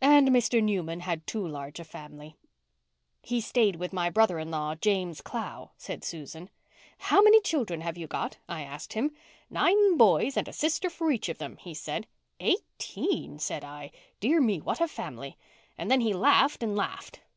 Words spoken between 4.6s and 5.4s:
James